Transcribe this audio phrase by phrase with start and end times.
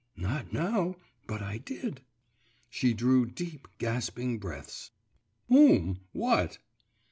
[0.17, 0.95] 'Not now,
[1.27, 2.01] but I did.'
[2.71, 4.89] She drew deep, gasping breaths.
[5.47, 5.99] 'Whom?
[6.11, 6.57] what?